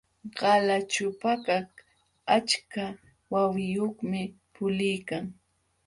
[0.37, 1.69] Qalaćhupakaq
[2.35, 2.85] achka
[3.33, 4.21] wawiyuqmi
[4.53, 5.25] puliykan.